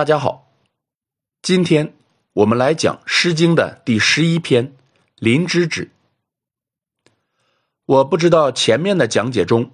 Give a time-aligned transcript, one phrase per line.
[0.00, 0.50] 大家好，
[1.42, 1.92] 今天
[2.32, 4.68] 我们来讲《诗经》的第十一篇
[5.16, 5.90] 《临之止》。
[7.84, 9.72] 我不知道前面的讲解中，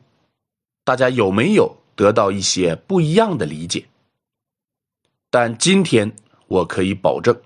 [0.82, 3.86] 大家有没有得到一些不一样的理解，
[5.30, 6.16] 但今天
[6.48, 7.40] 我可以保证，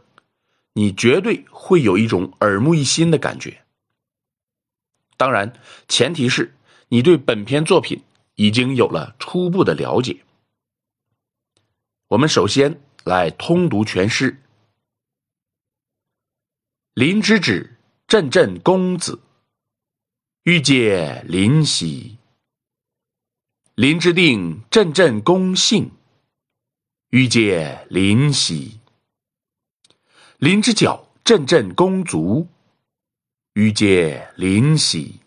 [0.72, 3.62] 你绝对会有一种耳目一新的感觉。
[5.18, 5.52] 当然，
[5.86, 6.56] 前提是
[6.88, 8.02] 你对本篇作品
[8.36, 10.24] 已经有了初步的了解。
[12.10, 14.36] 我们首先来通读全诗。
[16.92, 17.78] 临之止，
[18.08, 19.20] 谶谶公子。
[20.42, 22.18] 欲借临兮。
[23.76, 25.92] 临之定，谶谶公信。
[27.10, 28.80] 欲借临兮。
[30.38, 32.48] 临之角，谶谶公足。
[33.52, 35.20] 欲借临兮。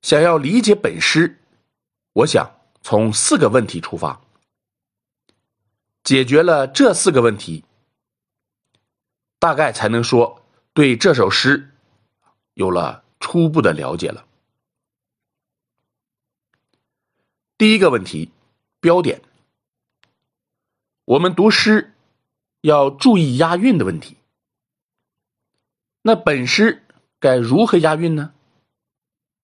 [0.00, 1.42] 想要理解本诗，
[2.14, 2.57] 我想。
[2.80, 4.20] 从四个问题出发，
[6.02, 7.64] 解决了这四个问题，
[9.38, 11.74] 大概才能说对这首诗
[12.54, 14.24] 有了初步的了解了。
[17.58, 18.30] 第一个问题，
[18.80, 19.20] 标点。
[21.04, 21.94] 我们读诗
[22.60, 24.16] 要注意押韵的问题。
[26.02, 26.84] 那本诗
[27.18, 28.32] 该如何押韵呢？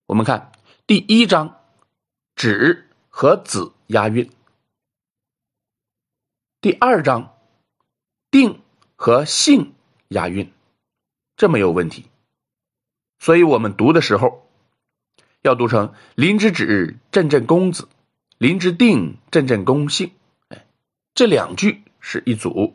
[0.07, 0.53] 我们看
[0.87, 1.61] 第一章，
[2.37, 2.84] 止。
[3.17, 4.29] 和子押韵。
[6.61, 7.39] 第二章，
[8.29, 8.61] 定
[8.97, 9.73] 和性
[10.09, 10.53] 押韵，
[11.37, 12.07] 这没有问题。
[13.21, 14.51] 所以我们读的时候，
[15.43, 17.85] 要读成“林之止，阵阵公子；
[18.39, 20.11] 林之定，阵阵公性”。
[20.51, 20.67] 哎，
[21.15, 22.75] 这两句是一组，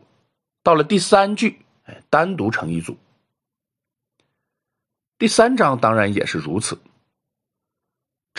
[0.64, 2.98] 到了第三句，哎，单独成一组。
[5.18, 6.80] 第三章当然也是如此。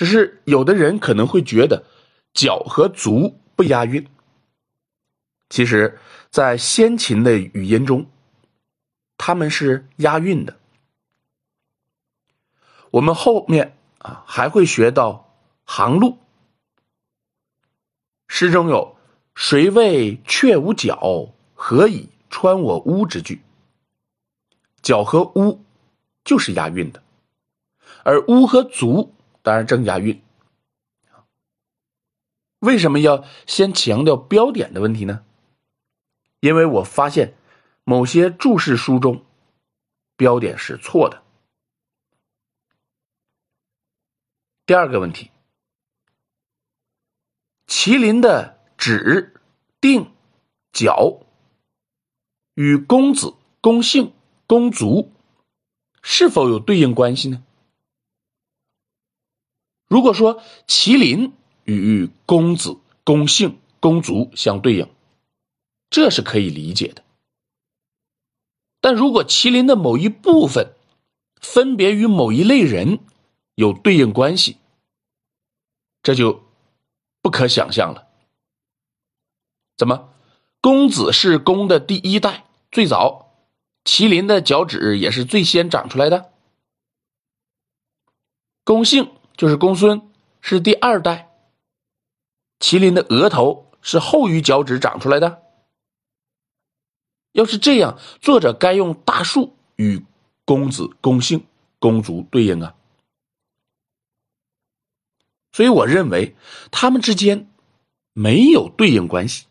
[0.00, 1.84] 只是有的人可能会觉得
[2.32, 4.08] 脚和足不押韵。
[5.50, 5.98] 其实，
[6.30, 8.06] 在先秦的语音中，
[9.18, 10.56] 他们是押韵的。
[12.92, 15.34] 我们后面啊还会学到
[15.64, 16.16] 行路。
[18.26, 18.96] 诗中有
[19.36, 23.42] “谁谓雀无脚，何以穿我屋”之句。
[24.80, 25.62] 脚和屋
[26.24, 27.02] 就是押韵的，
[28.02, 29.14] 而屋和足。
[29.42, 30.22] 当然，正押韵。
[32.58, 35.24] 为什么要先强调标点的问题呢？
[36.40, 37.34] 因为我发现
[37.84, 39.24] 某些注释书中
[40.16, 41.22] 标点是错的。
[44.66, 45.30] 第二个问题，
[47.66, 49.40] 麒麟的指、
[49.80, 50.12] 定、
[50.72, 51.26] 角
[52.54, 54.12] 与公子、公姓、
[54.46, 55.10] 公族
[56.02, 57.42] 是否有对应关系呢？
[59.90, 61.32] 如果说麒麟
[61.64, 64.88] 与公子、公姓、公族相对应，
[65.90, 67.02] 这是可以理解的。
[68.80, 70.74] 但如果麒麟的某一部分
[71.40, 73.00] 分别与某一类人
[73.56, 74.58] 有对应关系，
[76.04, 76.44] 这就
[77.20, 78.06] 不可想象了。
[79.76, 80.14] 怎么，
[80.60, 83.34] 公子是公的第一代，最早，
[83.84, 86.32] 麒麟的脚趾也是最先长出来的，
[88.62, 89.10] 公姓。
[89.40, 90.02] 就是公孙
[90.42, 91.30] 是第二代，
[92.58, 95.42] 麒麟的额头是后于脚趾长出来的。
[97.32, 100.04] 要是这样，作者该用大树与
[100.44, 101.46] 公子、公姓、
[101.78, 102.74] 公族对应啊。
[105.52, 106.36] 所以我认为
[106.70, 107.50] 他们之间
[108.12, 109.46] 没有对应关系。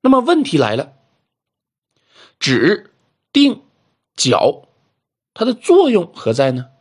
[0.00, 0.94] 那么问题来了，
[2.40, 2.92] 指、
[3.32, 3.62] 定、
[4.16, 4.68] 角，
[5.32, 6.72] 它的作用何在呢？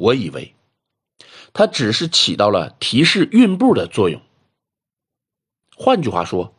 [0.00, 0.54] 我以为，
[1.52, 4.22] 它只是起到了提示韵步的作用。
[5.76, 6.54] 换句话说，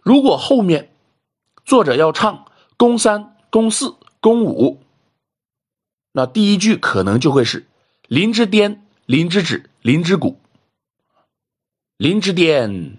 [0.00, 0.94] 如果后面
[1.64, 2.46] 作者要唱
[2.76, 4.80] 宫三、宫四、宫五，
[6.12, 7.66] 那第一句可能就会是
[8.06, 10.38] “林之巅，林之止，林之谷”。
[11.98, 12.96] 林之巅，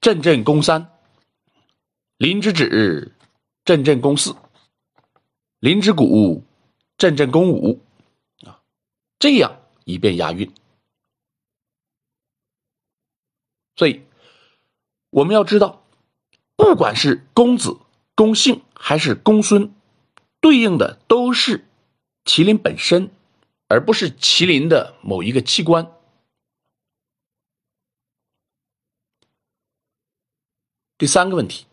[0.00, 0.86] 阵阵宫三；
[2.16, 3.12] 林之止，
[3.64, 4.34] 阵阵宫四；
[5.60, 6.42] 林之谷。
[6.98, 7.80] 阵阵宫舞，
[8.44, 8.60] 啊，
[9.20, 10.52] 这样以便押韵。
[13.76, 14.04] 所以
[15.10, 15.86] 我们要知道，
[16.56, 17.78] 不管是公子、
[18.16, 19.72] 公姓还是公孙，
[20.40, 21.64] 对应的都是
[22.24, 23.12] 麒麟本身，
[23.68, 25.94] 而不是麒麟的某一个器官。
[30.98, 31.66] 第三个问题，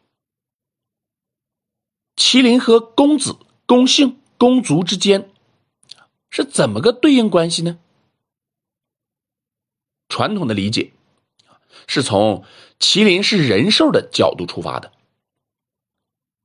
[2.15, 4.21] 麒麟和公子、公姓。
[4.37, 5.31] 公族之间
[6.29, 7.79] 是怎么个对应关系呢？
[10.07, 10.91] 传统的理解，
[11.87, 12.43] 是从
[12.79, 14.91] 麒麟是人兽的角度出发的，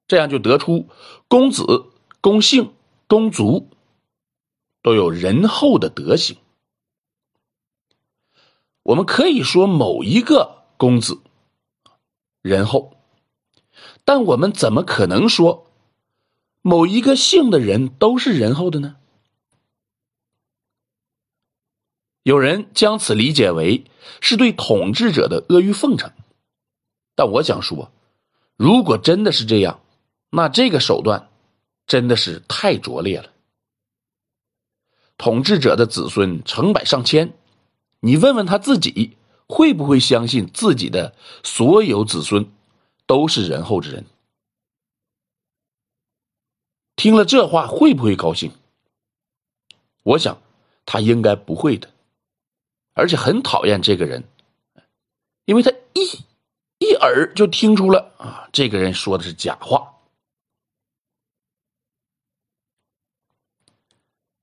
[0.08, 0.88] 这样就得出
[1.28, 1.90] 公子、
[2.20, 2.72] 公姓、
[3.06, 3.68] 公族
[4.82, 6.36] 都有仁厚的德行。
[8.82, 11.20] 我们可以说某一个公子
[12.40, 12.96] 仁厚，
[14.04, 15.69] 但我们怎么可能说
[16.62, 18.96] 某一个姓的人都是仁厚的呢？
[22.22, 23.84] 有人将此理解为
[24.20, 26.12] 是对统治者的阿谀奉承，
[27.14, 27.90] 但我想说，
[28.56, 29.80] 如果真的是这样，
[30.28, 31.30] 那这个手段
[31.86, 33.32] 真的是太拙劣了。
[35.16, 37.32] 统治者的子孙成百上千，
[38.00, 39.16] 你问问他自己，
[39.46, 42.50] 会不会相信自己的所有子孙
[43.06, 44.04] 都是仁厚之人？
[47.00, 48.52] 听了这话，会不会高兴？
[50.02, 50.38] 我想，
[50.84, 51.90] 他应该不会的。
[52.92, 54.22] 而且很讨厌这个人，
[55.46, 56.04] 因为他一
[56.76, 59.94] 一耳就听出了啊，这个人说的是假话。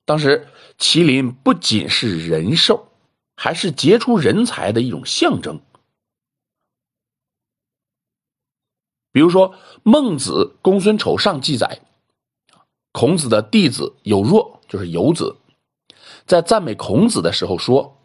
[0.03, 0.47] 当时
[0.79, 2.91] 麒麟不仅是人兽，
[3.35, 5.61] 还是杰出人才的一种象征。
[9.11, 9.53] 比如说
[9.83, 11.81] 《孟子·公孙丑上》记载，
[12.99, 15.35] 孔子的弟子有若，就是游子，
[16.25, 17.95] 在赞美孔子的时候说。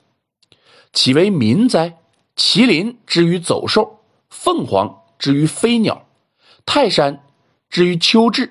[0.92, 1.96] 岂为民哉？
[2.36, 6.06] 麒麟之于走兽，凤凰之于飞鸟，
[6.66, 7.24] 泰山
[7.70, 8.50] 之于丘岱，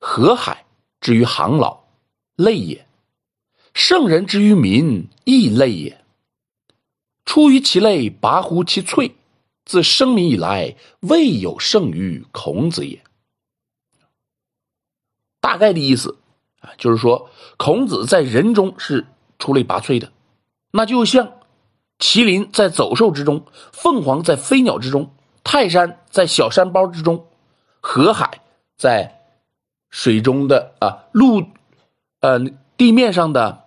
[0.00, 0.66] 河海
[1.00, 1.84] 之于航老，
[2.34, 2.84] 类也。
[3.72, 6.04] 圣人之于民，亦类也。
[7.24, 9.12] 出于其类，拔乎其萃。
[9.64, 13.00] 自生民以来，未有胜于孔子也。
[15.48, 16.18] 大概的意思
[16.60, 19.06] 啊，就是说孔子在人中是
[19.38, 20.12] 出类拔萃的，
[20.70, 21.32] 那就像。
[21.98, 25.10] 麒麟在走兽之中，凤凰在飞鸟之中，
[25.42, 27.26] 泰山在小山包之中，
[27.80, 28.40] 河海
[28.76, 29.20] 在
[29.90, 31.42] 水中的啊陆，
[32.20, 32.38] 呃
[32.76, 33.64] 地面上的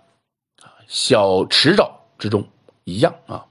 [0.88, 2.48] 小池沼之中
[2.86, 3.48] 一样啊。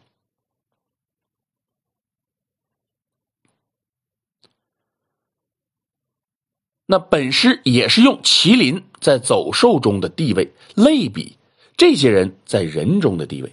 [6.91, 11.37] 那本诗也是用麒麟在走兽中的地位类比
[11.77, 13.53] 这些人在人中的地位。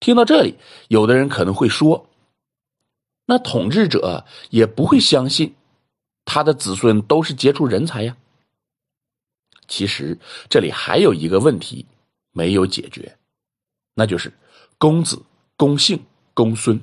[0.00, 0.58] 听到这里，
[0.88, 2.10] 有的人可能会说
[3.24, 5.54] ：“那统治者也不会相信
[6.26, 8.14] 他的子孙都是杰出人才呀。”
[9.66, 10.18] 其实
[10.50, 11.86] 这里还有一个问题
[12.32, 13.16] 没有解决，
[13.94, 14.30] 那就是
[14.76, 15.22] 公子、
[15.56, 16.04] 公姓、
[16.34, 16.78] 公孙。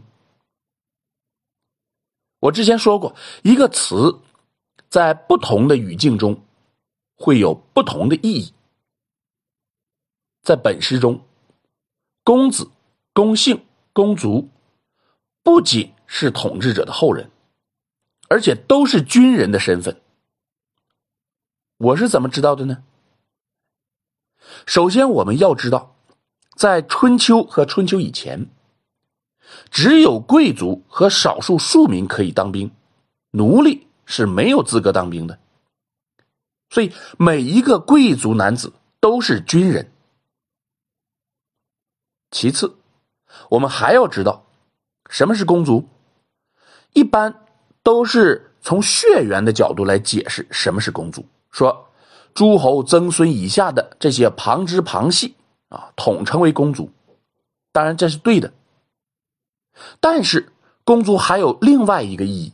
[2.39, 4.19] 我之前说过，一个词
[4.89, 6.43] 在不同的语境中
[7.15, 8.53] 会有不同的意义。
[10.41, 11.25] 在本诗中，
[12.23, 12.71] 公子。
[13.11, 14.49] 公姓、公族，
[15.43, 17.31] 不仅是统治者的后人，
[18.29, 19.99] 而且都是军人的身份。
[21.77, 22.83] 我是怎么知道的呢？
[24.65, 25.97] 首先，我们要知道，
[26.55, 28.49] 在春秋和春秋以前，
[29.71, 32.71] 只有贵族和少数庶民可以当兵，
[33.31, 35.37] 奴隶是没有资格当兵的。
[36.69, 39.91] 所以，每一个贵族男子都是军人。
[42.31, 42.75] 其次，
[43.49, 44.45] 我们还要知道，
[45.09, 45.87] 什么是公族？
[46.93, 47.45] 一般
[47.81, 51.25] 都是从血缘的角度来解释什么是公族。
[51.49, 51.87] 说
[52.35, 55.35] 诸侯曾孙以下的这些旁支旁系
[55.69, 56.91] 啊，统称为公族。
[57.71, 58.53] 当然这是对的。
[59.99, 60.51] 但是
[60.83, 62.53] 公族还有另外一个意义。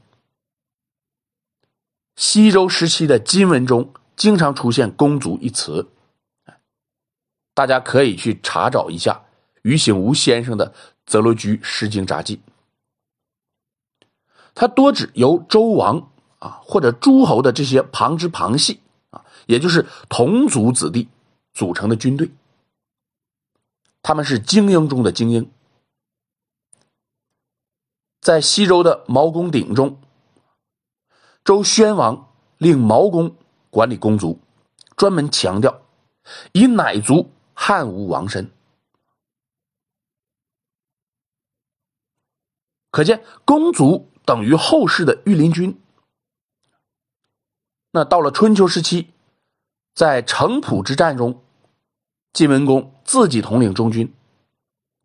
[2.15, 5.87] 西周时期的金文中经常出现“公族”一词，
[7.53, 9.21] 大家可以去查找一下。
[9.63, 10.69] 于醒吾先生的
[11.07, 12.37] 《泽罗居诗经札记》，
[14.53, 18.79] 它多指由周王啊或者诸侯的这些旁支旁系
[19.09, 21.07] 啊，也就是同族子弟
[21.51, 22.29] 组成的军队，
[24.03, 25.49] 他们是精英中的精英。
[28.25, 30.01] 在西周的毛公鼎中，
[31.43, 33.35] 周宣王令毛公
[33.69, 34.39] 管理公族，
[34.97, 35.83] 专门强调
[36.51, 38.51] 以乃族汉无王身。
[42.89, 45.79] 可见，公族等于后世的御林军。
[47.91, 49.13] 那到了春秋时期，
[49.93, 51.43] 在城濮之战中，
[52.33, 54.11] 晋文公自己统领中军，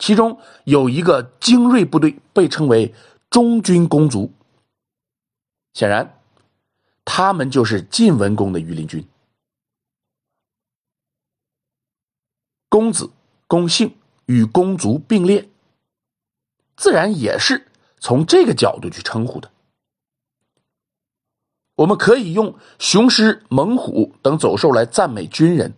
[0.00, 2.92] 其中有一个精锐部队被称为
[3.28, 4.32] 中军公族。
[5.74, 6.18] 显然，
[7.04, 9.06] 他们就是晋文公的御林军。
[12.68, 13.10] 公子、
[13.46, 15.48] 公姓与公族并列，
[16.76, 19.50] 自然也是从这个角度去称呼的。
[21.74, 25.74] 我们可以用雄狮、猛虎等走兽来赞美军人。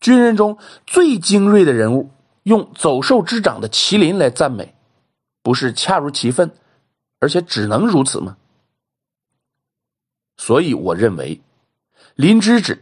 [0.00, 2.10] 军人中最精锐的人物，
[2.44, 4.74] 用走兽之长的麒麟来赞美，
[5.42, 6.50] 不是恰如其分，
[7.18, 8.38] 而且只能如此吗？
[10.36, 11.36] 所以我认为，
[12.14, 12.74] 《林之子》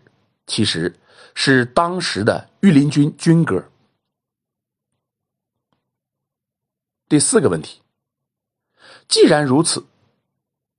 [0.47, 0.99] 其实
[1.35, 3.69] 是当时的御林军军歌。
[7.09, 7.83] 第四个问题，
[9.07, 9.85] 既然如此，“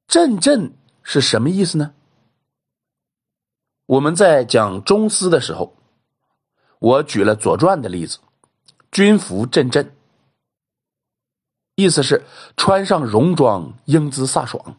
[0.08, 0.74] 阵阵”
[1.04, 1.94] 是什么意思呢？
[3.86, 5.78] 我们在讲中司的时候。
[6.80, 8.20] 我举了《左传》的例子
[8.94, 9.94] ，“军服阵阵”，
[11.76, 12.24] 意思是
[12.56, 14.78] 穿上戎装，英姿飒爽。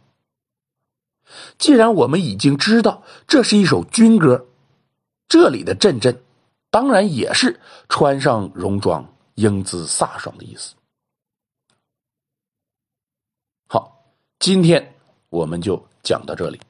[1.58, 4.46] 既然我们已经知道这是一首军歌，
[5.26, 6.22] 这里的“阵阵”
[6.70, 10.76] 当然也是穿上戎装，英姿飒爽的意思。
[13.66, 14.04] 好，
[14.38, 14.94] 今天
[15.28, 16.60] 我们就讲到这里。